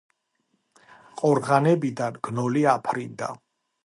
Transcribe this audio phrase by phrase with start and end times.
[1.19, 3.29] ყორღანებიდან გნოლი აფრინდა.